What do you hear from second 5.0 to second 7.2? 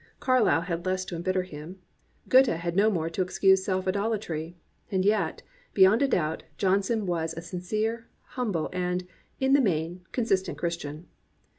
yet, beyond a doubt, Johnson